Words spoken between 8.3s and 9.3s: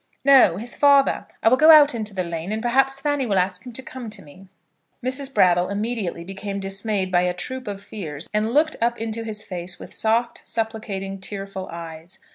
and looked up into